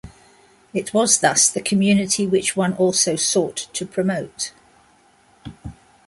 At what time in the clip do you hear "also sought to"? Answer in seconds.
2.73-3.85